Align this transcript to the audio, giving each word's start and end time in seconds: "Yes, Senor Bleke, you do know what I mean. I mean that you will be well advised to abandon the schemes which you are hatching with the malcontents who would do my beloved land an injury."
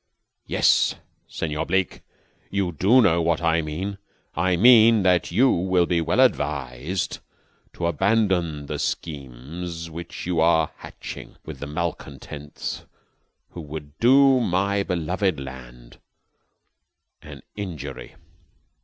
"Yes, 0.47 0.95
Senor 1.27 1.67
Bleke, 1.67 2.01
you 2.49 2.71
do 2.71 3.03
know 3.03 3.21
what 3.21 3.39
I 3.39 3.61
mean. 3.61 3.99
I 4.35 4.55
mean 4.57 5.03
that 5.03 5.29
you 5.29 5.51
will 5.51 5.85
be 5.85 6.01
well 6.01 6.19
advised 6.21 7.19
to 7.73 7.85
abandon 7.85 8.65
the 8.65 8.79
schemes 8.79 9.91
which 9.91 10.25
you 10.25 10.39
are 10.39 10.71
hatching 10.77 11.35
with 11.45 11.59
the 11.59 11.67
malcontents 11.67 12.85
who 13.51 13.61
would 13.61 13.95
do 13.99 14.39
my 14.39 14.81
beloved 14.81 15.39
land 15.39 15.99
an 17.21 17.43
injury." 17.55 18.15